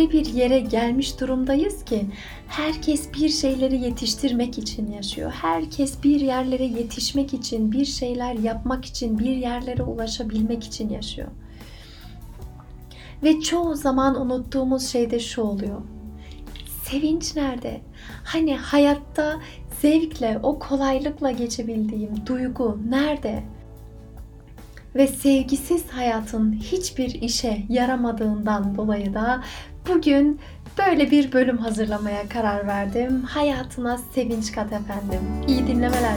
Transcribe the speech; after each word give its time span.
Öyle 0.00 0.12
bir 0.12 0.26
yere 0.26 0.60
gelmiş 0.60 1.20
durumdayız 1.20 1.84
ki 1.84 2.06
herkes 2.48 3.14
bir 3.14 3.28
şeyleri 3.28 3.76
yetiştirmek 3.76 4.58
için 4.58 4.92
yaşıyor. 4.92 5.32
Herkes 5.32 6.02
bir 6.02 6.20
yerlere 6.20 6.64
yetişmek 6.64 7.34
için, 7.34 7.72
bir 7.72 7.84
şeyler 7.84 8.34
yapmak 8.34 8.84
için, 8.84 9.18
bir 9.18 9.36
yerlere 9.36 9.82
ulaşabilmek 9.82 10.64
için 10.64 10.88
yaşıyor. 10.88 11.28
Ve 13.22 13.40
çoğu 13.40 13.74
zaman 13.74 14.20
unuttuğumuz 14.20 14.86
şey 14.86 15.10
de 15.10 15.20
şu 15.20 15.42
oluyor. 15.42 15.82
Sevinç 16.84 17.36
nerede? 17.36 17.80
Hani 18.24 18.56
hayatta 18.56 19.40
zevkle, 19.80 20.40
o 20.42 20.58
kolaylıkla 20.58 21.30
geçebildiğim 21.30 22.26
duygu 22.26 22.78
nerede? 22.88 23.42
Ve 24.94 25.06
sevgisiz 25.06 25.90
hayatın 25.90 26.52
hiçbir 26.52 27.22
işe 27.22 27.62
yaramadığından 27.68 28.74
dolayı 28.76 29.14
da 29.14 29.42
bugün 29.94 30.40
böyle 30.78 31.10
bir 31.10 31.32
bölüm 31.32 31.58
hazırlamaya 31.58 32.28
karar 32.28 32.66
verdim. 32.66 33.22
Hayatına 33.22 33.98
sevinç 33.98 34.52
kat 34.52 34.72
efendim. 34.72 35.20
İyi 35.48 35.66
dinlemeler. 35.66 36.16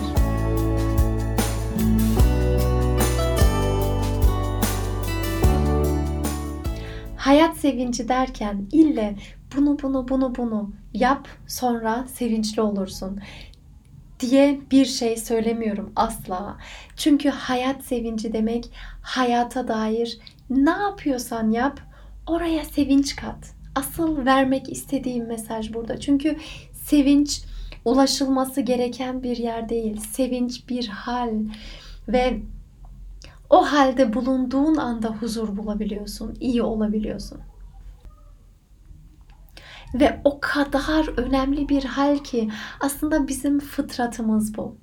Hayat 7.17 7.57
sevinci 7.57 8.09
derken 8.09 8.65
ille 8.71 9.15
bunu 9.55 9.77
bunu 9.83 10.07
bunu 10.07 10.35
bunu 10.35 10.71
yap 10.93 11.27
sonra 11.47 12.05
sevinçli 12.07 12.61
olursun 12.61 13.21
diye 14.19 14.59
bir 14.71 14.85
şey 14.85 15.17
söylemiyorum 15.17 15.91
asla. 15.95 16.57
Çünkü 16.95 17.29
hayat 17.29 17.83
sevinci 17.83 18.33
demek 18.33 18.71
hayata 19.01 19.67
dair 19.67 20.19
ne 20.49 20.69
yapıyorsan 20.69 21.51
yap 21.51 21.79
oraya 22.27 22.65
sevinç 22.65 23.15
kat. 23.15 23.52
Asıl 23.75 24.25
vermek 24.25 24.69
istediğim 24.69 25.27
mesaj 25.27 25.73
burada. 25.73 25.99
Çünkü 25.99 26.37
sevinç 26.73 27.41
ulaşılması 27.85 28.61
gereken 28.61 29.23
bir 29.23 29.37
yer 29.37 29.69
değil. 29.69 29.97
Sevinç 29.97 30.69
bir 30.69 30.87
hal 30.87 31.33
ve 32.07 32.39
o 33.49 33.71
halde 33.71 34.13
bulunduğun 34.13 34.75
anda 34.75 35.09
huzur 35.09 35.57
bulabiliyorsun, 35.57 36.37
iyi 36.39 36.61
olabiliyorsun. 36.61 37.41
Ve 39.93 40.21
o 40.23 40.39
kadar 40.41 41.19
önemli 41.19 41.69
bir 41.69 41.83
hal 41.83 42.17
ki 42.17 42.49
aslında 42.79 43.27
bizim 43.27 43.59
fıtratımız 43.59 44.57
bu. 44.57 44.77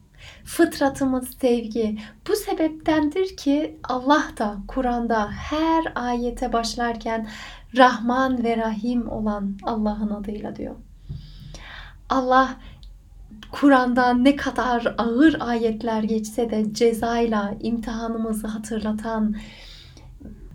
Fıtratımız 0.44 1.28
sevgi. 1.40 1.98
Bu 2.28 2.36
sebeptendir 2.36 3.36
ki 3.36 3.78
Allah 3.84 4.24
da 4.38 4.56
Kur'an'da 4.68 5.30
her 5.30 5.92
ayete 5.94 6.52
başlarken 6.52 7.28
Rahman 7.76 8.44
ve 8.44 8.56
Rahim 8.56 9.08
olan 9.08 9.58
Allah'ın 9.62 10.10
adıyla 10.10 10.56
diyor. 10.56 10.76
Allah 12.08 12.56
Kur'an'da 13.52 14.14
ne 14.14 14.36
kadar 14.36 14.94
ağır 14.98 15.36
ayetler 15.40 16.02
geçse 16.02 16.50
de 16.50 16.74
cezayla 16.74 17.54
imtihanımızı 17.60 18.46
hatırlatan, 18.46 19.34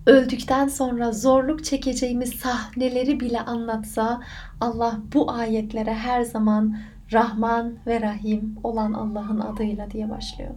öldükten 0.05 0.67
sonra 0.67 1.11
zorluk 1.11 1.63
çekeceğimiz 1.63 2.29
sahneleri 2.29 3.19
bile 3.19 3.41
anlatsa 3.41 4.21
Allah 4.61 4.99
bu 5.13 5.31
ayetlere 5.31 5.93
her 5.93 6.21
zaman 6.21 6.77
Rahman 7.13 7.73
ve 7.87 8.01
Rahim 8.01 8.57
olan 8.63 8.93
Allah'ın 8.93 9.39
adıyla 9.39 9.91
diye 9.91 10.09
başlıyor. 10.09 10.51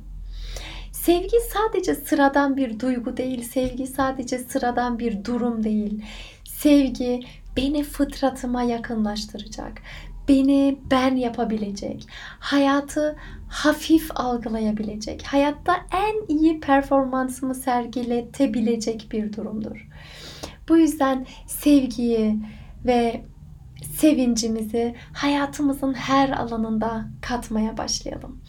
Sevgi 0.92 1.36
sadece 1.52 1.94
sıradan 1.94 2.56
bir 2.56 2.80
duygu 2.80 3.16
değil, 3.16 3.42
sevgi 3.42 3.86
sadece 3.86 4.38
sıradan 4.38 4.98
bir 4.98 5.24
durum 5.24 5.64
değil. 5.64 6.04
Sevgi 6.58 7.20
beni 7.56 7.84
fıtratıma 7.84 8.62
yakınlaştıracak 8.62 9.82
beni 10.28 10.78
ben 10.90 11.16
yapabilecek, 11.16 12.08
hayatı 12.38 13.16
hafif 13.48 14.10
algılayabilecek, 14.14 15.22
hayatta 15.22 15.76
en 15.92 16.36
iyi 16.36 16.60
performansımı 16.60 17.54
sergiletebilecek 17.54 19.08
bir 19.12 19.32
durumdur. 19.32 19.88
Bu 20.68 20.76
yüzden 20.76 21.26
sevgiyi 21.46 22.38
ve 22.84 23.24
sevincimizi 23.94 24.94
hayatımızın 25.12 25.94
her 25.94 26.28
alanında 26.28 27.08
katmaya 27.22 27.76
başlayalım. 27.76 28.42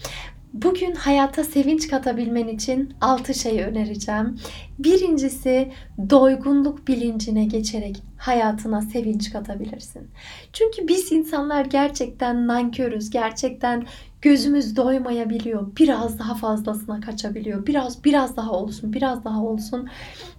Bugün 0.53 0.95
hayata 0.95 1.43
sevinç 1.43 1.87
katabilmen 1.87 2.47
için 2.47 2.93
6 3.01 3.33
şey 3.33 3.63
önereceğim. 3.63 4.39
Birincisi 4.79 5.71
doygunluk 6.09 6.87
bilincine 6.87 7.45
geçerek 7.45 8.03
hayatına 8.17 8.81
sevinç 8.81 9.33
katabilirsin. 9.33 10.07
Çünkü 10.53 10.87
biz 10.87 11.11
insanlar 11.11 11.65
gerçekten 11.65 12.47
nankörüz. 12.47 13.09
Gerçekten 13.09 13.85
gözümüz 14.21 14.75
doymayabiliyor. 14.75 15.75
Biraz 15.77 16.19
daha 16.19 16.35
fazlasına 16.35 17.01
kaçabiliyor. 17.01 17.65
Biraz 17.67 18.03
biraz 18.03 18.37
daha 18.37 18.51
olsun, 18.51 18.93
biraz 18.93 19.23
daha 19.23 19.43
olsun 19.43 19.89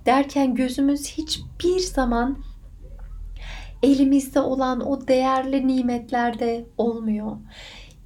derken 0.06 0.54
gözümüz 0.54 1.06
hiçbir 1.06 1.78
zaman 1.78 2.38
elimizde 3.82 4.40
olan 4.40 4.80
o 4.80 5.08
değerli 5.08 5.66
nimetlerde 5.68 6.64
olmuyor. 6.78 7.36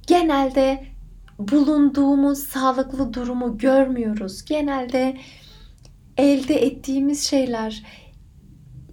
Genelde 0.07 0.94
bulunduğumuz 1.39 2.39
sağlıklı 2.39 3.13
durumu 3.13 3.57
görmüyoruz. 3.57 4.45
Genelde 4.45 5.17
elde 6.17 6.55
ettiğimiz 6.55 7.23
şeyler 7.23 7.83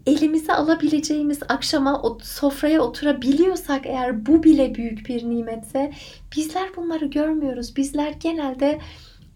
elimize 0.06 0.54
alabileceğimiz 0.54 1.40
akşama 1.48 2.02
sofraya 2.22 2.80
oturabiliyorsak 2.82 3.86
eğer 3.86 4.26
bu 4.26 4.42
bile 4.42 4.74
büyük 4.74 5.08
bir 5.08 5.30
nimetse 5.30 5.92
bizler 6.36 6.68
bunları 6.76 7.06
görmüyoruz. 7.06 7.76
Bizler 7.76 8.10
genelde 8.10 8.78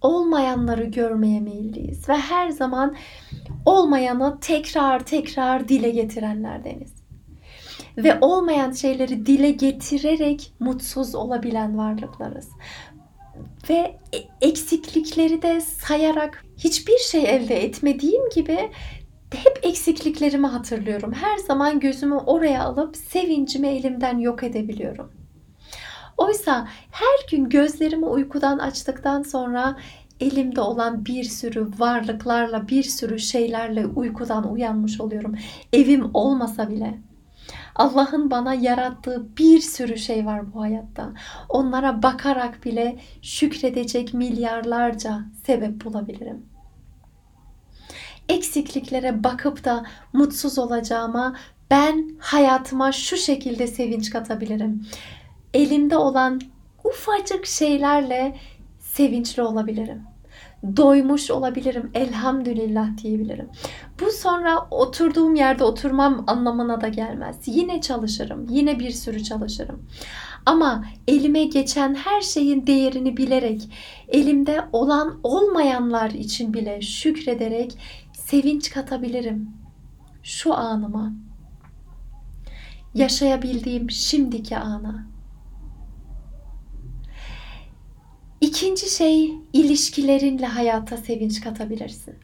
olmayanları 0.01 0.85
görmeye 0.85 1.41
meyilliyiz 1.41 2.09
ve 2.09 2.17
her 2.17 2.51
zaman 2.51 2.95
olmayanı 3.65 4.39
tekrar 4.41 5.01
tekrar 5.01 5.69
dile 5.69 5.91
getirenlerdeniz. 5.91 6.97
Ve 7.97 8.19
olmayan 8.21 8.73
şeyleri 8.73 9.27
dile 9.27 9.51
getirerek 9.51 10.53
mutsuz 10.61 11.15
olabilen 11.15 11.79
varlıklarız 11.79 12.49
ve 13.71 13.99
e, 14.15 14.19
eksiklikleri 14.41 15.43
de 15.43 15.61
sayarak 15.61 16.45
hiçbir 16.59 16.99
şey 16.99 17.35
elde 17.37 17.65
etmediğim 17.65 18.31
gibi 18.35 18.71
hep 19.35 19.59
eksikliklerimi 19.63 20.47
hatırlıyorum. 20.47 21.13
Her 21.13 21.39
zaman 21.39 21.81
gözümü 21.81 22.15
oraya 22.15 22.65
alıp 22.65 22.97
sevincimi 22.97 23.69
elimden 23.69 24.19
yok 24.19 24.43
edebiliyorum. 24.43 25.13
Oysa 26.17 26.69
her 26.91 27.31
gün 27.31 27.49
gözlerimi 27.49 28.07
uykudan 28.07 28.59
açtıktan 28.59 29.23
sonra 29.23 29.77
elimde 30.21 30.61
olan 30.61 31.07
bir 31.07 31.25
sürü 31.25 31.69
varlıklarla, 31.79 32.69
bir 32.69 32.83
sürü 32.83 33.19
şeylerle 33.19 33.87
uykudan 33.87 34.53
uyanmış 34.53 35.01
oluyorum. 35.01 35.35
Evim 35.73 36.11
olmasa 36.15 36.71
bile. 36.71 36.99
Allah'ın 37.75 38.31
bana 38.31 38.55
yarattığı 38.55 39.37
bir 39.37 39.61
sürü 39.61 39.99
şey 39.99 40.27
var 40.27 40.55
bu 40.55 40.61
hayatta. 40.61 41.13
Onlara 41.49 42.03
bakarak 42.03 42.65
bile 42.65 42.99
şükredecek 43.23 44.15
milyarlarca 44.15 45.21
sebep 45.47 45.85
bulabilirim. 45.85 46.47
Eksikliklere 48.29 49.25
bakıp 49.25 49.65
da 49.65 49.87
mutsuz 50.13 50.59
olacağıma 50.59 51.37
ben 51.71 52.11
hayatıma 52.19 52.93
şu 52.93 53.17
şekilde 53.17 53.67
sevinç 53.67 54.11
katabilirim. 54.11 54.87
Elimde 55.55 55.97
olan 55.97 56.41
ufacık 56.85 57.47
şeylerle 57.47 58.37
sevinçli 58.81 59.43
olabilirim 59.43 60.03
doymuş 60.77 61.31
olabilirim. 61.31 61.91
Elhamdülillah 61.95 62.97
diyebilirim. 62.97 63.49
Bu 64.01 64.11
sonra 64.11 64.69
oturduğum 64.71 65.35
yerde 65.35 65.65
oturmam 65.65 66.25
anlamına 66.27 66.81
da 66.81 66.89
gelmez. 66.89 67.37
Yine 67.47 67.81
çalışırım. 67.81 68.47
Yine 68.51 68.79
bir 68.79 68.91
sürü 68.91 69.23
çalışırım. 69.23 69.83
Ama 70.47 70.85
elime 71.09 71.45
geçen 71.45 71.95
her 71.95 72.21
şeyin 72.21 72.67
değerini 72.67 73.17
bilerek, 73.17 73.71
elimde 74.09 74.65
olan 74.73 75.21
olmayanlar 75.23 76.11
için 76.11 76.55
bile 76.55 76.83
şükrederek 76.83 77.79
sevinç 78.13 78.71
katabilirim. 78.71 79.51
şu 80.23 80.55
anıma. 80.55 81.13
Yaşayabildiğim 82.95 83.91
şimdiki 83.91 84.59
ana. 84.59 85.07
İkinci 88.57 88.91
şey 88.91 89.35
ilişkilerinle 89.53 90.47
hayata 90.47 90.97
sevinç 90.97 91.41
katabilirsin. 91.41 92.15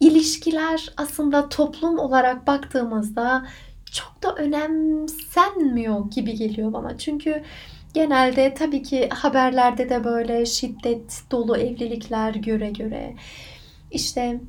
İlişkiler 0.00 0.92
aslında 0.96 1.48
toplum 1.48 1.98
olarak 1.98 2.46
baktığımızda 2.46 3.46
çok 3.92 4.22
da 4.22 4.34
önemsenmiyor 4.34 6.10
gibi 6.10 6.34
geliyor 6.34 6.72
bana. 6.72 6.98
Çünkü 6.98 7.42
genelde 7.94 8.54
tabii 8.54 8.82
ki 8.82 9.08
haberlerde 9.08 9.88
de 9.88 10.04
böyle 10.04 10.46
şiddet 10.46 11.22
dolu 11.30 11.56
evlilikler 11.56 12.34
göre 12.34 12.70
göre 12.70 13.16
işte 13.90 14.40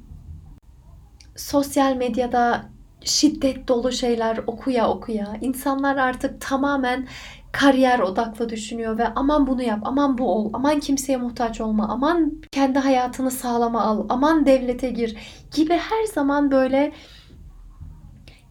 sosyal 1.35 1.95
medyada 1.95 2.65
şiddet 3.03 3.67
dolu 3.67 3.91
şeyler 3.91 4.37
okuya 4.47 4.89
okuya 4.89 5.37
insanlar 5.41 5.97
artık 5.97 6.41
tamamen 6.41 7.07
kariyer 7.51 7.99
odaklı 7.99 8.49
düşünüyor 8.49 8.97
ve 8.97 9.07
aman 9.07 9.47
bunu 9.47 9.61
yap, 9.61 9.79
aman 9.83 10.17
bu 10.17 10.31
ol, 10.31 10.49
aman 10.53 10.79
kimseye 10.79 11.17
muhtaç 11.17 11.61
olma, 11.61 11.87
aman 11.89 12.41
kendi 12.51 12.79
hayatını 12.79 13.31
sağlama 13.31 13.81
al, 13.81 14.05
aman 14.09 14.45
devlete 14.45 14.89
gir 14.89 15.17
gibi 15.55 15.73
her 15.73 16.03
zaman 16.13 16.51
böyle 16.51 16.91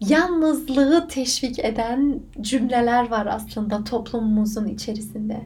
yalnızlığı 0.00 1.08
teşvik 1.08 1.58
eden 1.58 2.20
cümleler 2.40 3.10
var 3.10 3.26
aslında 3.26 3.84
toplumumuzun 3.84 4.66
içerisinde. 4.66 5.40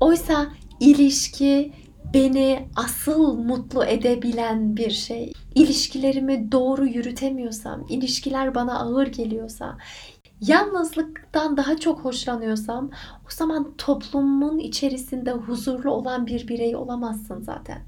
Oysa 0.00 0.46
ilişki 0.80 1.72
beni 2.14 2.68
asıl 2.76 3.34
mutlu 3.38 3.84
edebilen 3.84 4.76
bir 4.76 4.90
şey. 4.90 5.32
İlişkilerimi 5.54 6.52
doğru 6.52 6.86
yürütemiyorsam, 6.86 7.86
ilişkiler 7.88 8.54
bana 8.54 8.78
ağır 8.78 9.06
geliyorsa, 9.06 9.76
yalnızlıktan 10.46 11.56
daha 11.56 11.76
çok 11.76 12.00
hoşlanıyorsam 12.00 12.90
o 13.26 13.30
zaman 13.30 13.74
toplumun 13.78 14.58
içerisinde 14.58 15.32
huzurlu 15.32 15.90
olan 15.90 16.26
bir 16.26 16.48
birey 16.48 16.76
olamazsın 16.76 17.40
zaten. 17.40 17.82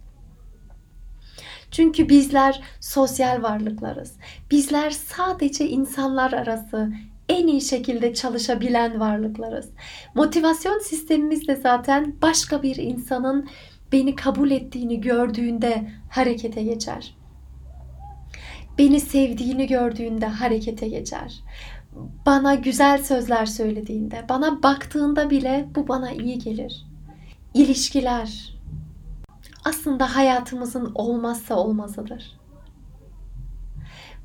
Çünkü 1.70 2.08
bizler 2.08 2.62
sosyal 2.80 3.42
varlıklarız. 3.42 4.16
Bizler 4.50 4.90
sadece 4.90 5.68
insanlar 5.68 6.32
arası 6.32 6.92
en 7.28 7.46
iyi 7.46 7.60
şekilde 7.60 8.14
çalışabilen 8.14 9.00
varlıklarız. 9.00 9.70
Motivasyon 10.14 10.78
sistemimiz 10.78 11.48
de 11.48 11.56
zaten 11.56 12.16
başka 12.22 12.62
bir 12.62 12.76
insanın 12.76 13.48
beni 13.92 14.14
kabul 14.14 14.50
ettiğini 14.50 15.00
gördüğünde 15.00 15.90
harekete 16.10 16.62
geçer. 16.62 17.14
Beni 18.78 19.00
sevdiğini 19.00 19.66
gördüğünde 19.66 20.26
harekete 20.26 20.88
geçer. 20.88 21.40
Bana 22.26 22.54
güzel 22.54 23.02
sözler 23.02 23.46
söylediğinde, 23.46 24.24
bana 24.28 24.62
baktığında 24.62 25.30
bile 25.30 25.68
bu 25.74 25.88
bana 25.88 26.10
iyi 26.10 26.38
gelir. 26.38 26.86
İlişkiler 27.54 28.56
aslında 29.64 30.16
hayatımızın 30.16 30.92
olmazsa 30.94 31.56
olmazıdır. 31.56 32.36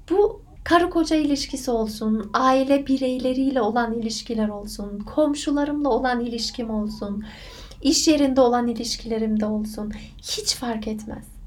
Bu 0.09 0.41
karı 0.63 0.89
koca 0.89 1.15
ilişkisi 1.15 1.71
olsun, 1.71 2.29
aile 2.33 2.87
bireyleriyle 2.87 3.61
olan 3.61 3.93
ilişkiler 3.93 4.49
olsun, 4.49 4.99
komşularımla 4.99 5.89
olan 5.89 6.19
ilişkim 6.19 6.69
olsun, 6.69 7.25
iş 7.81 8.07
yerinde 8.07 8.41
olan 8.41 8.67
ilişkilerimde 8.67 9.45
olsun 9.45 9.93
hiç 10.17 10.55
fark 10.55 10.87
etmez. 10.87 11.40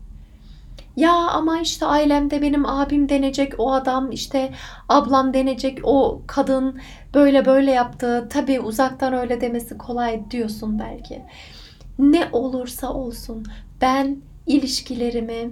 Ya 0.97 1.13
ama 1.13 1.61
işte 1.61 1.87
ailemde 1.87 2.43
benim 2.43 2.67
abim 2.67 3.09
denecek 3.09 3.53
o 3.59 3.73
adam, 3.73 4.13
işte 4.13 4.53
ablam 4.89 5.35
denecek 5.35 5.79
o 5.83 6.23
kadın 6.27 6.81
böyle 7.15 7.47
böyle 7.47 7.71
yaptı. 7.71 8.29
Tabii 8.31 8.61
uzaktan 8.61 9.13
öyle 9.13 9.41
demesi 9.41 9.79
kolay 9.79 10.31
diyorsun 10.31 10.79
belki. 10.79 11.23
Ne 11.99 12.29
olursa 12.33 12.93
olsun 12.93 13.47
ben 13.81 14.17
ilişkilerimi 14.47 15.51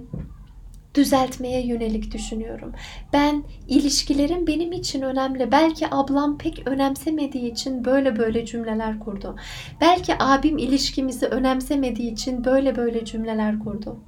düzeltmeye 0.95 1.67
yönelik 1.67 2.13
düşünüyorum. 2.13 2.73
Ben 3.13 3.43
ilişkilerim 3.67 4.47
benim 4.47 4.71
için 4.71 5.01
önemli. 5.01 5.51
Belki 5.51 5.87
ablam 5.91 6.37
pek 6.37 6.67
önemsemediği 6.67 7.51
için 7.51 7.85
böyle 7.85 8.17
böyle 8.17 8.45
cümleler 8.45 8.99
kurdu. 8.99 9.35
Belki 9.81 10.13
abim 10.19 10.57
ilişkimizi 10.57 11.25
önemsemediği 11.25 12.11
için 12.11 12.45
böyle 12.45 12.75
böyle 12.75 13.05
cümleler 13.05 13.59
kurdu. 13.59 13.99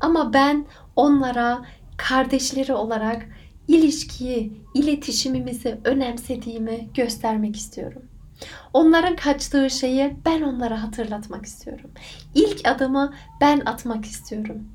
Ama 0.00 0.32
ben 0.32 0.66
onlara 0.96 1.64
kardeşleri 1.96 2.74
olarak 2.74 3.26
ilişkiyi, 3.68 4.52
iletişimimizi 4.74 5.80
önemsediğimi 5.84 6.88
göstermek 6.94 7.56
istiyorum. 7.56 8.02
Onların 8.72 9.16
kaçtığı 9.16 9.70
şeyi 9.70 10.16
ben 10.26 10.42
onlara 10.42 10.82
hatırlatmak 10.82 11.46
istiyorum. 11.46 11.90
İlk 12.34 12.68
adımı 12.68 13.14
ben 13.40 13.62
atmak 13.66 14.04
istiyorum 14.04 14.68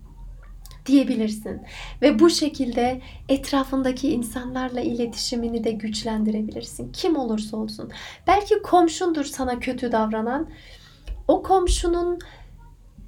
diyebilirsin. 0.86 1.62
Ve 2.02 2.20
bu 2.20 2.30
şekilde 2.30 3.02
etrafındaki 3.30 4.10
insanlarla 4.10 4.82
iletişimini 4.82 5.64
de 5.64 5.72
güçlendirebilirsin. 5.72 6.92
Kim 6.92 7.16
olursa 7.16 7.58
olsun. 7.58 7.92
Belki 8.28 8.62
komşundur 8.62 9.26
sana 9.26 9.60
kötü 9.60 9.92
davranan. 9.92 10.50
O 11.28 11.44
komşunun 11.44 12.20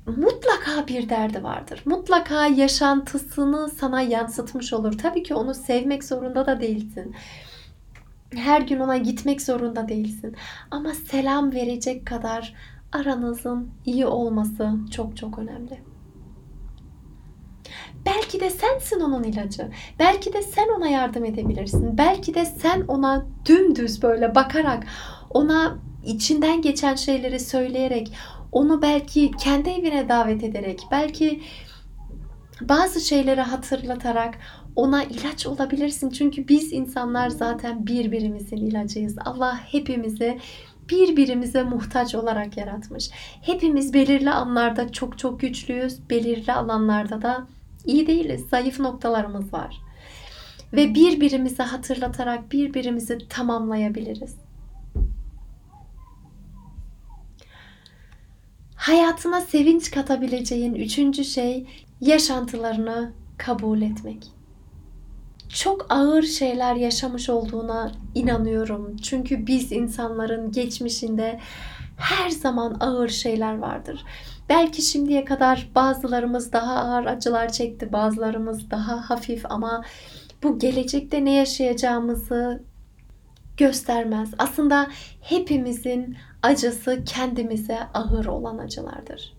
mutlaka 0.07 0.87
bir 0.87 1.09
derdi 1.09 1.43
vardır. 1.43 1.81
Mutlaka 1.85 2.47
yaşantısını 2.47 3.69
sana 3.69 4.01
yansıtmış 4.01 4.73
olur. 4.73 4.97
Tabii 4.97 5.23
ki 5.23 5.35
onu 5.35 5.53
sevmek 5.53 6.03
zorunda 6.03 6.45
da 6.45 6.61
değilsin. 6.61 7.15
Her 8.35 8.61
gün 8.61 8.79
ona 8.79 8.97
gitmek 8.97 9.41
zorunda 9.41 9.87
değilsin. 9.87 10.35
Ama 10.71 10.93
selam 10.93 11.53
verecek 11.53 12.05
kadar 12.05 12.53
aranızın 12.91 13.69
iyi 13.85 14.05
olması 14.05 14.71
çok 14.91 15.17
çok 15.17 15.39
önemli. 15.39 15.79
Belki 18.05 18.39
de 18.39 18.49
sensin 18.49 18.99
onun 18.99 19.23
ilacı. 19.23 19.71
Belki 19.99 20.33
de 20.33 20.41
sen 20.41 20.67
ona 20.77 20.87
yardım 20.87 21.25
edebilirsin. 21.25 21.97
Belki 21.97 22.33
de 22.33 22.45
sen 22.45 22.81
ona 22.87 23.25
dümdüz 23.45 24.03
böyle 24.03 24.35
bakarak, 24.35 24.83
ona 25.29 25.77
içinden 26.05 26.61
geçen 26.61 26.95
şeyleri 26.95 27.39
söyleyerek, 27.39 28.13
onu 28.55 28.81
belki 28.81 29.31
kendi 29.31 29.69
evine 29.69 30.09
davet 30.09 30.43
ederek, 30.43 30.79
belki 30.91 31.41
bazı 32.61 33.01
şeyleri 33.01 33.41
hatırlatarak 33.41 34.37
ona 34.75 35.03
ilaç 35.03 35.47
olabilirsin. 35.47 36.09
Çünkü 36.09 36.47
biz 36.47 36.73
insanlar 36.73 37.29
zaten 37.29 37.87
birbirimizin 37.87 38.57
ilacıyız. 38.57 39.15
Allah 39.25 39.59
hepimizi 39.71 40.39
birbirimize 40.89 41.63
muhtaç 41.63 42.15
olarak 42.15 42.57
yaratmış. 42.57 43.09
Hepimiz 43.41 43.93
belirli 43.93 44.29
anlarda 44.29 44.91
çok 44.91 45.17
çok 45.17 45.39
güçlüyüz. 45.39 46.09
Belirli 46.09 46.53
alanlarda 46.53 47.21
da 47.21 47.47
iyi 47.85 48.07
değiliz. 48.07 48.45
Zayıf 48.49 48.79
noktalarımız 48.79 49.53
var. 49.53 49.81
Ve 50.73 50.95
birbirimizi 50.95 51.63
hatırlatarak 51.63 52.51
birbirimizi 52.51 53.17
tamamlayabiliriz. 53.29 54.44
Hayatına 58.85 59.41
sevinç 59.41 59.91
katabileceğin 59.91 60.73
üçüncü 60.73 61.23
şey 61.23 61.67
yaşantılarını 62.01 63.11
kabul 63.37 63.81
etmek. 63.81 64.31
Çok 65.49 65.85
ağır 65.89 66.23
şeyler 66.23 66.75
yaşamış 66.75 67.29
olduğuna 67.29 67.91
inanıyorum. 68.15 68.97
Çünkü 68.97 69.47
biz 69.47 69.71
insanların 69.71 70.51
geçmişinde 70.51 71.39
her 71.97 72.29
zaman 72.29 72.77
ağır 72.79 73.09
şeyler 73.09 73.57
vardır. 73.57 74.05
Belki 74.49 74.81
şimdiye 74.81 75.25
kadar 75.25 75.69
bazılarımız 75.75 76.53
daha 76.53 76.75
ağır 76.75 77.05
acılar 77.05 77.51
çekti, 77.51 77.93
bazılarımız 77.93 78.71
daha 78.71 79.09
hafif 79.09 79.45
ama 79.49 79.83
bu 80.43 80.59
gelecekte 80.59 81.25
ne 81.25 81.33
yaşayacağımızı 81.33 82.63
göstermez. 83.57 84.29
Aslında 84.37 84.87
hepimizin 85.21 86.17
acısı 86.43 87.03
kendimize 87.05 87.79
ağır 87.93 88.25
olan 88.25 88.57
acılardır. 88.57 89.33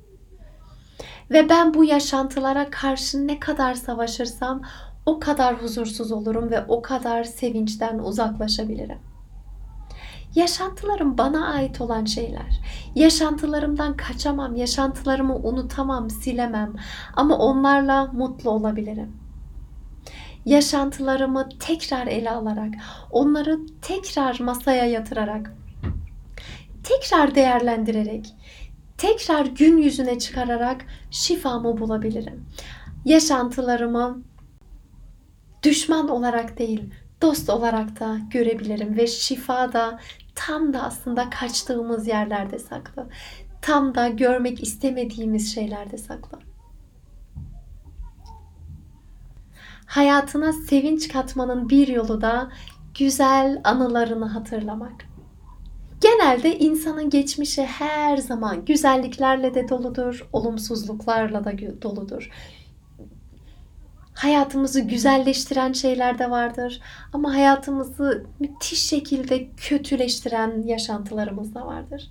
Ve 1.31 1.49
ben 1.49 1.75
bu 1.75 1.85
yaşantılara 1.85 2.71
karşı 2.71 3.27
ne 3.27 3.41
kadar 3.41 3.75
savaşırsam 3.75 4.63
o 5.07 5.21
kadar 5.21 5.63
huzursuz 5.63 6.13
olurum 6.13 6.51
ve 6.51 6.65
o 6.69 6.83
kadar 6.83 7.25
sevinçten 7.25 7.99
uzaklaşabilirim. 7.99 8.99
Yaşantılarım 10.35 11.19
bana 11.19 11.49
ait 11.49 11.81
olan 11.81 12.05
şeyler. 12.05 12.61
Yaşantılarımdan 12.95 13.97
kaçamam, 13.97 14.57
yaşantılarımı 14.57 15.37
unutamam, 15.37 16.11
silemem 16.11 16.75
ama 17.17 17.39
onlarla 17.39 18.07
mutlu 18.13 18.51
olabilirim. 18.51 19.25
Yaşantılarımı 20.47 21.49
tekrar 21.61 22.07
ele 22.07 22.31
alarak, 22.31 22.75
onları 23.11 23.59
tekrar 23.83 24.41
masaya 24.41 24.85
yatırarak, 24.85 25.53
tekrar 26.83 27.35
değerlendirerek, 27.35 28.26
tekrar 28.99 29.47
gün 29.47 29.76
yüzüne 29.76 30.19
çıkararak 30.19 30.85
şifamı 31.11 31.79
bulabilirim. 31.79 32.47
Yaşantılarımı 33.05 34.23
düşman 35.62 36.09
olarak 36.09 36.59
değil, 36.59 36.95
dost 37.23 37.50
olarak 37.50 38.00
da 38.00 38.19
görebilirim 38.31 38.97
ve 38.97 39.07
şifa 39.07 39.73
da 39.73 40.00
tam 40.35 40.73
da 40.73 40.83
aslında 40.83 41.31
kaçtığımız 41.31 42.09
yerlerde 42.09 42.59
saklı. 42.59 43.07
Tam 43.62 43.95
da 43.95 44.09
görmek 44.09 44.62
istemediğimiz 44.62 45.55
şeylerde 45.55 45.99
saklı. 45.99 46.38
Hayatına 49.87 50.52
sevinç 50.52 51.09
katmanın 51.09 51.69
bir 51.69 51.88
yolu 51.88 52.21
da 52.21 52.50
güzel 52.99 53.61
anılarını 53.64 54.26
hatırlamak. 54.26 55.07
Genelde 56.00 56.59
insanın 56.59 57.11
geçmişi 57.11 57.62
her 57.62 58.16
zaman 58.16 58.64
güzelliklerle 58.64 59.55
de 59.55 59.69
doludur, 59.69 60.28
olumsuzluklarla 60.33 61.45
da 61.45 61.52
doludur. 61.83 62.31
Hayatımızı 64.14 64.81
güzelleştiren 64.81 65.73
şeyler 65.73 66.19
de 66.19 66.31
vardır 66.31 66.81
ama 67.12 67.35
hayatımızı 67.35 68.26
müthiş 68.40 68.83
şekilde 68.83 69.49
kötüleştiren 69.57 70.62
yaşantılarımız 70.62 71.55
da 71.55 71.66
vardır. 71.66 72.11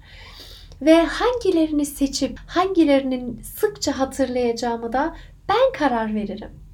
Ve 0.82 1.04
hangilerini 1.04 1.86
seçip 1.86 2.40
hangilerinin 2.48 3.42
sıkça 3.42 4.00
hatırlayacağımı 4.00 4.94
da 4.94 5.16
ben 5.50 5.80
karar 5.80 6.16
veririm. 6.16 6.65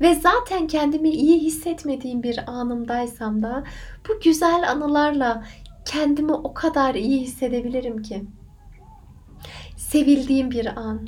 Ve 0.00 0.14
zaten 0.14 0.66
kendimi 0.66 1.10
iyi 1.10 1.40
hissetmediğim 1.40 2.22
bir 2.22 2.50
anımdaysam 2.50 3.42
da 3.42 3.64
bu 4.08 4.20
güzel 4.20 4.70
anılarla 4.70 5.44
kendimi 5.84 6.32
o 6.32 6.54
kadar 6.54 6.94
iyi 6.94 7.20
hissedebilirim 7.20 8.02
ki. 8.02 8.24
Sevildiğim 9.76 10.50
bir 10.50 10.66
an, 10.66 11.06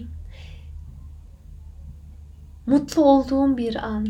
mutlu 2.66 3.04
olduğum 3.04 3.56
bir 3.56 3.76
an, 3.76 4.06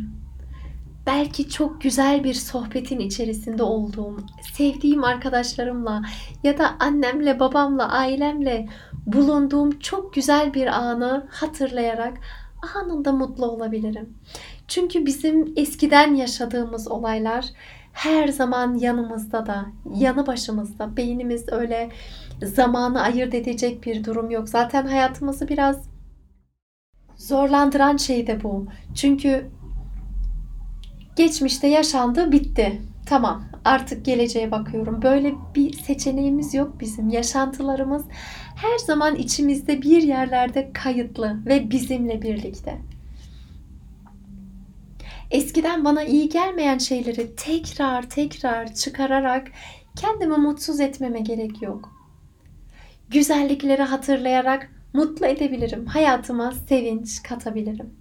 belki 1.07 1.49
çok 1.49 1.81
güzel 1.81 2.25
bir 2.25 2.35
sohbetin 2.35 2.99
içerisinde 2.99 3.63
olduğum, 3.63 4.17
sevdiğim 4.55 5.05
arkadaşlarımla 5.05 6.03
ya 6.43 6.59
da 6.59 6.77
annemle, 6.81 7.41
babamla, 7.41 7.89
ailemle 7.89 8.69
bulunduğum 9.07 9.79
çok 9.79 10.15
güzel 10.15 10.55
bir 10.55 10.67
anı 10.67 11.27
hatırlayarak 11.31 12.19
anında 12.75 13.13
mutlu 13.13 13.47
olabilirim. 13.47 14.15
Çünkü 14.69 15.07
bizim 15.07 15.53
eskiden 15.57 16.15
yaşadığımız 16.15 16.89
olaylar 16.89 17.45
her 17.93 18.29
zaman 18.29 18.75
yanımızda 18.75 19.47
da, 19.47 19.67
yanı 19.95 20.27
başımızda. 20.27 20.97
Beynimiz 20.97 21.49
öyle 21.53 21.91
zamanı 22.43 23.03
ayırt 23.03 23.35
edecek 23.35 23.87
bir 23.87 24.05
durum 24.05 24.31
yok. 24.31 24.49
Zaten 24.49 24.87
hayatımızı 24.87 25.49
biraz 25.49 25.89
zorlandıran 27.17 27.97
şey 27.97 28.27
de 28.27 28.43
bu. 28.43 28.67
Çünkü 28.95 29.51
geçmişte 31.17 31.67
yaşandı, 31.67 32.33
bitti. 32.33 32.83
Tamam, 33.07 33.45
artık 33.65 34.05
geleceğe 34.05 34.51
bakıyorum. 34.51 35.03
Böyle 35.03 35.35
bir 35.55 35.73
seçeneğimiz 35.73 36.55
yok 36.55 36.81
bizim. 36.81 37.09
Yaşantılarımız 37.09 38.05
her 38.57 38.79
zaman 38.79 39.17
içimizde 39.17 39.83
bir 39.83 40.03
yerlerde 40.03 40.71
kayıtlı 40.73 41.37
ve 41.47 41.71
bizimle 41.71 42.23
birlikte. 42.23 42.79
Eskiden 45.31 45.85
bana 45.85 46.03
iyi 46.05 46.29
gelmeyen 46.29 46.79
şeyleri 46.79 47.37
tekrar 47.37 48.11
tekrar 48.11 48.75
çıkararak 48.75 49.49
kendimi 49.97 50.37
mutsuz 50.37 50.81
etmeme 50.81 51.21
gerek 51.21 51.63
yok. 51.63 51.93
Güzellikleri 53.11 53.83
hatırlayarak 53.83 54.71
mutlu 54.93 55.27
edebilirim. 55.27 55.87
Hayatıma 55.87 56.53
sevinç 56.53 57.23
katabilirim. 57.23 57.95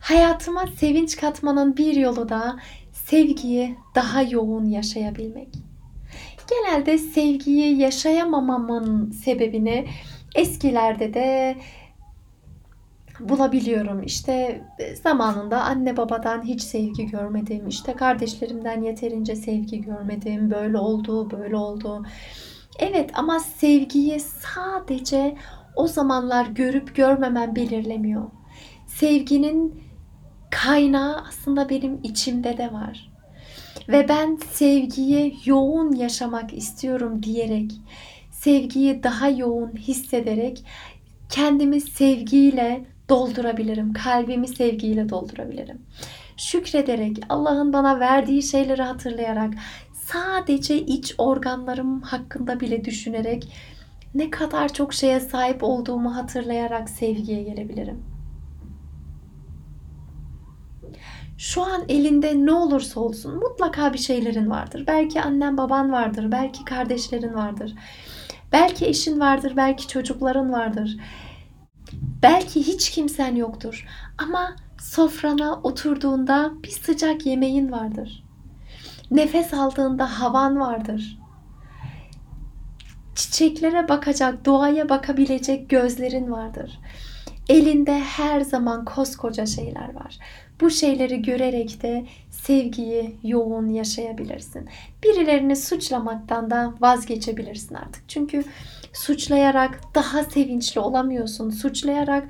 Hayatıma 0.00 0.66
sevinç 0.66 1.16
katmanın 1.16 1.76
bir 1.76 1.96
yolu 1.96 2.28
da 2.28 2.56
sevgiyi 2.92 3.76
daha 3.94 4.22
yoğun 4.22 4.64
yaşayabilmek. 4.64 5.48
Genelde 6.50 6.98
sevgiyi 6.98 7.78
yaşayamamamın 7.78 9.10
sebebini 9.10 9.88
eskilerde 10.34 11.14
de 11.14 11.56
bulabiliyorum. 13.20 14.02
İşte 14.02 14.62
e, 14.78 14.96
zamanında 14.96 15.62
anne 15.62 15.96
babadan 15.96 16.42
hiç 16.42 16.62
sevgi 16.62 17.06
görmedim. 17.06 17.68
İşte 17.68 17.92
kardeşlerimden 17.92 18.82
yeterince 18.82 19.36
sevgi 19.36 19.80
görmedim. 19.80 20.50
Böyle 20.50 20.78
oldu, 20.78 21.30
böyle 21.30 21.56
oldu. 21.56 22.06
Evet 22.78 23.10
ama 23.14 23.40
sevgiyi 23.40 24.20
sadece 24.20 25.36
o 25.76 25.86
zamanlar 25.86 26.46
görüp 26.46 26.96
görmemen 26.96 27.56
belirlemiyor. 27.56 28.30
Sevginin 28.86 29.82
kaynağı 30.50 31.24
aslında 31.28 31.68
benim 31.68 32.00
içimde 32.02 32.58
de 32.58 32.72
var. 32.72 33.12
Ve 33.88 34.08
ben 34.08 34.38
sevgiyi 34.50 35.36
yoğun 35.44 35.92
yaşamak 35.92 36.54
istiyorum 36.54 37.22
diyerek, 37.22 37.72
sevgiyi 38.30 39.02
daha 39.02 39.28
yoğun 39.28 39.72
hissederek 39.76 40.64
kendimi 41.28 41.80
sevgiyle 41.80 42.84
doldurabilirim. 43.08 43.92
Kalbimi 43.92 44.48
sevgiyle 44.48 45.08
doldurabilirim. 45.08 45.78
Şükrederek, 46.36 47.16
Allah'ın 47.28 47.72
bana 47.72 48.00
verdiği 48.00 48.42
şeyleri 48.42 48.82
hatırlayarak, 48.82 49.54
sadece 49.92 50.78
iç 50.80 51.14
organlarım 51.18 52.02
hakkında 52.02 52.60
bile 52.60 52.84
düşünerek 52.84 53.48
ne 54.14 54.30
kadar 54.30 54.72
çok 54.72 54.94
şeye 54.94 55.20
sahip 55.20 55.64
olduğumu 55.64 56.16
hatırlayarak 56.16 56.90
sevgiye 56.90 57.42
gelebilirim. 57.42 58.02
Şu 61.38 61.62
an 61.62 61.84
elinde 61.88 62.46
ne 62.46 62.52
olursa 62.52 63.00
olsun 63.00 63.34
mutlaka 63.34 63.92
bir 63.92 63.98
şeylerin 63.98 64.50
vardır. 64.50 64.84
Belki 64.86 65.22
annen 65.22 65.56
baban 65.56 65.92
vardır, 65.92 66.32
belki 66.32 66.64
kardeşlerin 66.64 67.34
vardır. 67.34 67.74
Belki 68.52 68.86
eşin 68.86 69.20
vardır, 69.20 69.52
belki 69.56 69.88
çocukların 69.88 70.52
vardır. 70.52 70.96
Belki 72.22 72.66
hiç 72.66 72.90
kimsen 72.90 73.36
yoktur 73.36 73.86
ama 74.18 74.56
sofrana 74.80 75.54
oturduğunda 75.62 76.52
bir 76.64 76.70
sıcak 76.70 77.26
yemeğin 77.26 77.72
vardır. 77.72 78.24
Nefes 79.10 79.54
aldığında 79.54 80.20
havan 80.20 80.60
vardır. 80.60 81.18
Çiçeklere 83.14 83.88
bakacak, 83.88 84.44
doğaya 84.44 84.88
bakabilecek 84.88 85.68
gözlerin 85.70 86.32
vardır. 86.32 86.80
Elinde 87.48 88.00
her 88.00 88.40
zaman 88.40 88.84
koskoca 88.84 89.46
şeyler 89.46 89.94
var. 89.94 90.18
Bu 90.60 90.70
şeyleri 90.70 91.22
görerek 91.22 91.82
de 91.82 92.06
sevgiyi 92.30 93.16
yoğun 93.22 93.68
yaşayabilirsin. 93.68 94.68
Birilerini 95.04 95.56
suçlamaktan 95.56 96.50
da 96.50 96.74
vazgeçebilirsin 96.80 97.74
artık. 97.74 98.08
Çünkü 98.08 98.44
suçlayarak 98.96 99.80
daha 99.94 100.24
sevinçli 100.24 100.80
olamıyorsun. 100.80 101.50
Suçlayarak 101.50 102.28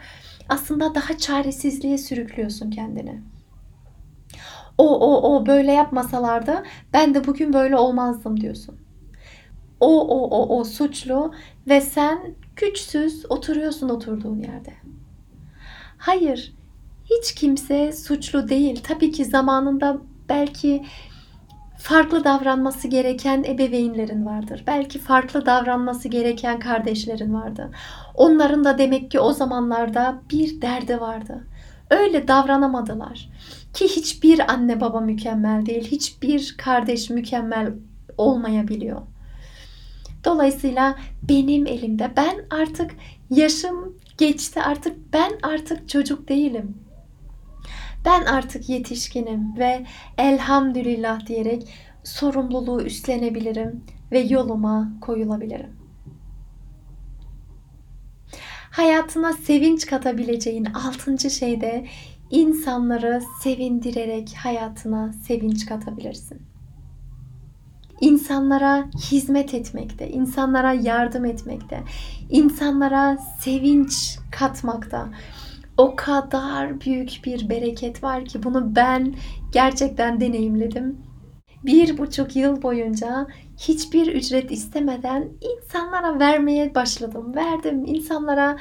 aslında 0.48 0.94
daha 0.94 1.18
çaresizliğe 1.18 1.98
sürüklüyorsun 1.98 2.70
kendini. 2.70 3.22
O 4.78 4.98
o 4.98 5.34
o 5.36 5.46
böyle 5.46 5.72
yapmasalardı 5.72 6.62
ben 6.92 7.14
de 7.14 7.26
bugün 7.26 7.52
böyle 7.52 7.76
olmazdım 7.76 8.40
diyorsun. 8.40 8.76
O 9.80 10.00
o 10.00 10.28
o 10.28 10.58
o 10.58 10.64
suçlu 10.64 11.34
ve 11.68 11.80
sen 11.80 12.34
güçsüz 12.56 13.30
oturuyorsun 13.30 13.88
oturduğun 13.88 14.38
yerde. 14.38 14.72
Hayır, 15.98 16.54
hiç 17.04 17.34
kimse 17.34 17.92
suçlu 17.92 18.48
değil. 18.48 18.80
Tabii 18.82 19.12
ki 19.12 19.24
zamanında 19.24 19.98
belki 20.28 20.84
farklı 21.86 22.24
davranması 22.24 22.88
gereken 22.88 23.44
ebeveynlerin 23.44 24.26
vardır. 24.26 24.64
Belki 24.66 24.98
farklı 24.98 25.46
davranması 25.46 26.08
gereken 26.08 26.58
kardeşlerin 26.58 27.34
vardı. 27.34 27.70
Onların 28.14 28.64
da 28.64 28.78
demek 28.78 29.10
ki 29.10 29.20
o 29.20 29.32
zamanlarda 29.32 30.22
bir 30.30 30.62
derdi 30.62 31.00
vardı. 31.00 31.46
Öyle 31.90 32.28
davranamadılar. 32.28 33.28
Ki 33.74 33.84
hiçbir 33.84 34.52
anne 34.52 34.80
baba 34.80 35.00
mükemmel 35.00 35.66
değil. 35.66 35.84
Hiçbir 35.84 36.54
kardeş 36.58 37.10
mükemmel 37.10 37.72
olmayabiliyor. 38.18 39.02
Dolayısıyla 40.24 40.96
benim 41.22 41.66
elimde 41.66 42.10
ben 42.16 42.36
artık 42.50 42.90
yaşım 43.30 43.96
geçti 44.18 44.62
artık 44.62 45.12
ben 45.12 45.32
artık 45.42 45.88
çocuk 45.88 46.28
değilim. 46.28 46.85
Ben 48.06 48.24
artık 48.24 48.68
yetişkinim 48.68 49.56
ve 49.58 49.86
elhamdülillah 50.18 51.26
diyerek 51.26 51.68
sorumluluğu 52.04 52.82
üstlenebilirim 52.82 53.84
ve 54.12 54.18
yoluma 54.18 54.92
koyulabilirim. 55.00 55.76
Hayatına 58.70 59.32
sevinç 59.32 59.86
katabileceğin 59.86 60.64
altıncı 60.64 61.30
şey 61.30 61.60
de 61.60 61.86
insanları 62.30 63.22
sevindirerek 63.42 64.34
hayatına 64.42 65.12
sevinç 65.12 65.66
katabilirsin. 65.66 66.42
İnsanlara 68.00 68.88
hizmet 69.10 69.54
etmekte, 69.54 70.10
insanlara 70.10 70.72
yardım 70.72 71.24
etmekte, 71.24 71.82
insanlara 72.30 73.16
sevinç 73.40 74.18
katmakta, 74.30 75.08
O 75.76 75.96
kadar 75.96 76.80
büyük 76.80 77.20
bir 77.24 77.48
bereket 77.48 78.02
var 78.02 78.24
ki 78.24 78.42
bunu 78.42 78.76
ben 78.76 79.14
gerçekten 79.52 80.20
deneyimledim. 80.20 80.98
Bir 81.64 81.98
buçuk 81.98 82.36
yıl 82.36 82.62
boyunca 82.62 83.26
hiçbir 83.58 84.14
ücret 84.14 84.50
istemeden 84.50 85.28
insanlara 85.40 86.18
vermeye 86.18 86.74
başladım. 86.74 87.34
Verdim 87.34 87.84
insanlara 87.86 88.56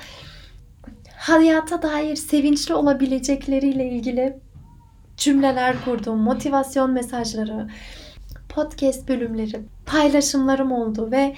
hayata 1.17 1.81
dair 1.81 2.15
sevinçli 2.15 2.73
olabilecekleriyle 2.73 3.89
ilgili 3.89 4.39
cümleler 5.17 5.85
kurdum, 5.85 6.19
motivasyon 6.19 6.91
mesajları, 6.91 7.67
podcast 8.49 9.07
bölümleri, 9.07 9.61
paylaşımlarım 9.85 10.71
oldu 10.71 11.11
ve 11.11 11.35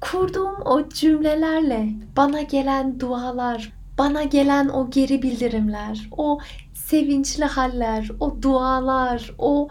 kurduğum 0.00 0.54
o 0.64 0.88
cümlelerle 0.88 1.88
bana 2.16 2.42
gelen 2.42 3.00
dualar, 3.00 3.72
bana 4.00 4.22
gelen 4.22 4.68
o 4.68 4.90
geri 4.90 5.22
bildirimler, 5.22 6.08
o 6.16 6.38
sevinçli 6.74 7.44
haller, 7.44 8.10
o 8.20 8.42
dualar, 8.42 9.34
o 9.38 9.68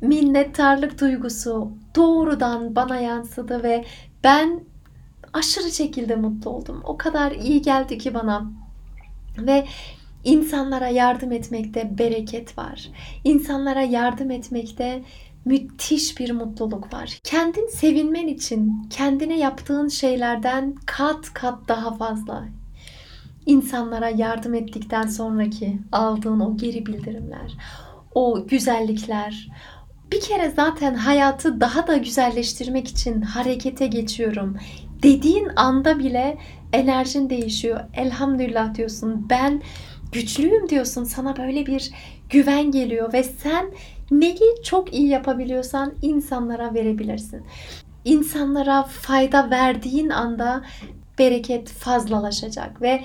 minnettarlık 0.00 1.00
duygusu 1.00 1.72
doğrudan 1.96 2.76
bana 2.76 2.96
yansıdı 2.96 3.62
ve 3.62 3.84
ben 4.24 4.60
aşırı 5.32 5.70
şekilde 5.70 6.16
mutlu 6.16 6.50
oldum. 6.50 6.82
O 6.84 6.96
kadar 6.96 7.32
iyi 7.32 7.62
geldi 7.62 7.98
ki 7.98 8.14
bana. 8.14 8.50
Ve 9.38 9.66
insanlara 10.24 10.88
yardım 10.88 11.32
etmekte 11.32 11.98
bereket 11.98 12.58
var. 12.58 12.90
İnsanlara 13.24 13.82
yardım 13.82 14.30
etmekte 14.30 15.02
müthiş 15.44 16.18
bir 16.18 16.30
mutluluk 16.30 16.94
var. 16.94 17.18
Kendin 17.24 17.66
sevinmen 17.66 18.26
için 18.26 18.86
kendine 18.90 19.38
yaptığın 19.38 19.88
şeylerden 19.88 20.74
kat 20.86 21.34
kat 21.34 21.68
daha 21.68 21.96
fazla. 21.96 22.44
İnsanlara 23.46 24.08
yardım 24.08 24.54
ettikten 24.54 25.06
sonraki 25.06 25.78
aldığın 25.92 26.40
o 26.40 26.56
geri 26.56 26.86
bildirimler, 26.86 27.52
o 28.14 28.46
güzellikler, 28.46 29.48
bir 30.12 30.20
kere 30.20 30.50
zaten 30.50 30.94
hayatı 30.94 31.60
daha 31.60 31.86
da 31.86 31.96
güzelleştirmek 31.96 32.88
için 32.88 33.22
harekete 33.22 33.86
geçiyorum 33.86 34.56
dediğin 35.04 35.48
anda 35.56 35.98
bile 35.98 36.38
enerjin 36.72 37.30
değişiyor. 37.30 37.80
Elhamdülillah 37.94 38.74
diyorsun. 38.74 39.26
Ben 39.30 39.62
güçlüyüm 40.12 40.68
diyorsun. 40.68 41.04
Sana 41.04 41.36
böyle 41.36 41.66
bir 41.66 41.90
güven 42.30 42.70
geliyor 42.70 43.12
ve 43.12 43.22
sen 43.22 43.70
neyi 44.10 44.62
çok 44.64 44.94
iyi 44.94 45.08
yapabiliyorsan 45.08 45.94
insanlara 46.02 46.74
verebilirsin. 46.74 47.42
İnsanlara 48.04 48.82
fayda 48.82 49.50
verdiğin 49.50 50.10
anda 50.10 50.62
bereket 51.18 51.68
fazlalaşacak 51.68 52.82
ve 52.82 53.04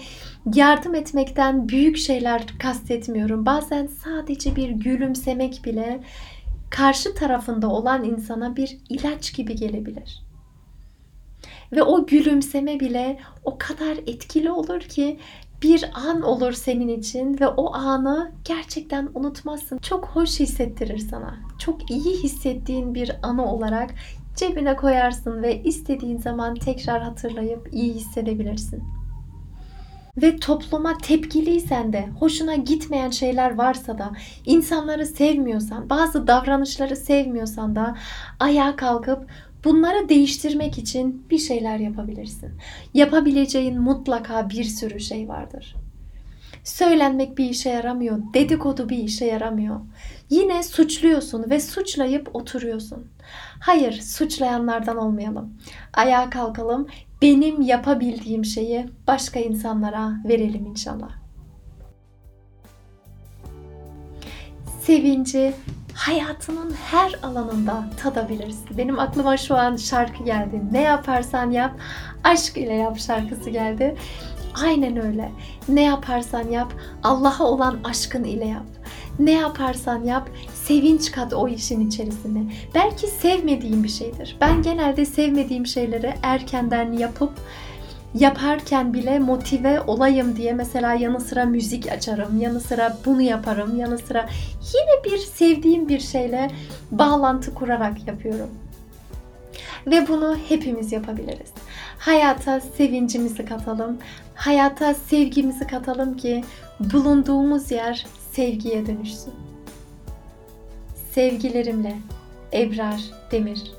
yardım 0.55 0.95
etmekten 0.95 1.69
büyük 1.69 1.97
şeyler 1.97 2.47
kastetmiyorum. 2.59 3.45
Bazen 3.45 3.87
sadece 3.87 4.55
bir 4.55 4.69
gülümsemek 4.69 5.61
bile 5.65 5.99
karşı 6.69 7.15
tarafında 7.15 7.69
olan 7.69 8.03
insana 8.03 8.55
bir 8.55 8.77
ilaç 8.89 9.33
gibi 9.33 9.55
gelebilir. 9.55 10.23
Ve 11.71 11.83
o 11.83 12.05
gülümseme 12.05 12.79
bile 12.79 13.19
o 13.43 13.57
kadar 13.57 13.97
etkili 13.97 14.51
olur 14.51 14.81
ki 14.81 15.19
bir 15.61 15.91
an 15.93 16.21
olur 16.21 16.51
senin 16.51 16.87
için 16.87 17.39
ve 17.39 17.47
o 17.47 17.73
anı 17.73 18.31
gerçekten 18.45 19.09
unutmazsın. 19.13 19.77
Çok 19.77 20.05
hoş 20.05 20.39
hissettirir 20.39 20.97
sana. 20.97 21.39
Çok 21.59 21.91
iyi 21.91 22.23
hissettiğin 22.23 22.95
bir 22.95 23.11
anı 23.23 23.53
olarak 23.53 23.89
cebine 24.39 24.75
koyarsın 24.75 25.43
ve 25.43 25.63
istediğin 25.63 26.17
zaman 26.17 26.55
tekrar 26.55 27.01
hatırlayıp 27.01 27.69
iyi 27.71 27.93
hissedebilirsin. 27.93 28.83
Ve 30.21 30.35
topluma 30.35 30.97
tepkiliysen 30.97 31.93
de, 31.93 32.09
hoşuna 32.19 32.55
gitmeyen 32.55 33.09
şeyler 33.09 33.55
varsa 33.55 33.97
da, 33.97 34.11
insanları 34.45 35.05
sevmiyorsan, 35.05 35.89
bazı 35.89 36.27
davranışları 36.27 36.95
sevmiyorsan 36.95 37.75
da 37.75 37.95
ayağa 38.39 38.75
kalkıp 38.75 39.27
Bunları 39.63 40.09
değiştirmek 40.09 40.77
için 40.77 41.25
bir 41.29 41.37
şeyler 41.37 41.77
yapabilirsin. 41.77 42.51
Yapabileceğin 42.93 43.81
mutlaka 43.81 44.49
bir 44.49 44.63
sürü 44.63 44.99
şey 44.99 45.27
vardır. 45.29 45.75
Söylenmek 46.63 47.37
bir 47.37 47.49
işe 47.49 47.69
yaramıyor, 47.69 48.19
dedikodu 48.33 48.89
bir 48.89 48.97
işe 48.97 49.25
yaramıyor. 49.25 49.79
Yine 50.29 50.63
suçluyorsun 50.63 51.49
ve 51.49 51.59
suçlayıp 51.59 52.35
oturuyorsun. 52.35 53.07
Hayır, 53.59 54.01
suçlayanlardan 54.01 54.97
olmayalım. 54.97 55.53
Ayağa 55.93 56.29
kalkalım, 56.29 56.87
benim 57.21 57.61
yapabildiğim 57.61 58.45
şeyi 58.45 58.85
başka 59.07 59.39
insanlara 59.39 60.11
verelim 60.27 60.65
inşallah. 60.65 61.09
Sevinci 64.81 65.53
hayatının 65.93 66.71
her 66.91 67.19
alanında 67.23 67.85
tadabilirsin. 68.03 68.77
Benim 68.77 68.99
aklıma 68.99 69.37
şu 69.37 69.55
an 69.55 69.75
şarkı 69.75 70.23
geldi. 70.23 70.61
Ne 70.71 70.81
yaparsan 70.81 71.51
yap, 71.51 71.79
aşk 72.23 72.57
ile 72.57 72.73
yap 72.73 72.99
şarkısı 72.99 73.49
geldi. 73.49 73.95
Aynen 74.55 75.05
öyle. 75.05 75.31
Ne 75.67 75.83
yaparsan 75.83 76.49
yap, 76.49 76.73
Allah'a 77.03 77.43
olan 77.43 77.79
aşkın 77.83 78.23
ile 78.23 78.45
yap. 78.45 78.65
Ne 79.19 79.31
yaparsan 79.31 80.03
yap, 80.03 80.29
sevinç 80.53 81.11
kat 81.11 81.33
o 81.33 81.47
işin 81.47 81.87
içerisine. 81.87 82.43
Belki 82.75 83.07
sevmediğim 83.07 83.83
bir 83.83 83.89
şeydir. 83.89 84.37
Ben 84.41 84.61
genelde 84.61 85.05
sevmediğim 85.05 85.65
şeyleri 85.65 86.13
erkenden 86.23 86.91
yapıp 86.91 87.31
yaparken 88.13 88.93
bile 88.93 89.19
motive 89.19 89.81
olayım 89.81 90.35
diye 90.35 90.53
mesela 90.53 90.93
yanı 90.93 91.19
sıra 91.19 91.45
müzik 91.45 91.91
açarım, 91.91 92.41
yanı 92.41 92.59
sıra 92.59 92.97
bunu 93.05 93.21
yaparım, 93.21 93.79
yanı 93.79 93.97
sıra 93.97 94.29
yine 94.59 95.03
bir 95.13 95.17
sevdiğim 95.17 95.89
bir 95.89 95.99
şeyle 95.99 96.51
bağlantı 96.91 97.53
kurarak 97.53 98.07
yapıyorum. 98.07 98.49
Ve 99.91 100.07
bunu 100.07 100.37
hepimiz 100.49 100.91
yapabiliriz. 100.91 101.51
Hayata 101.99 102.59
sevincimizi 102.59 103.45
katalım, 103.45 103.97
hayata 104.35 104.93
sevgimizi 104.93 105.67
katalım 105.67 106.17
ki 106.17 106.43
bulunduğumuz 106.79 107.71
yer 107.71 108.07
sevgiye 108.31 108.85
dönüşsün. 108.85 109.33
Sevgilerimle 111.11 111.97
Ebrar 112.53 113.01
Demir 113.31 113.78